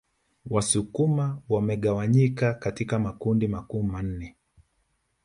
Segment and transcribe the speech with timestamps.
[0.49, 4.35] Wasukuma wamegawanyika katika makundi makuu manne